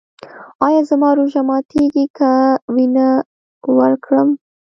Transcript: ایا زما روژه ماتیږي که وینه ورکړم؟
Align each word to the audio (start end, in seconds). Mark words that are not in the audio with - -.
ایا 0.65 0.81
زما 0.89 1.09
روژه 1.19 1.41
ماتیږي 1.49 2.05
که 2.17 2.31
وینه 2.75 3.09
ورکړم؟ 3.77 4.29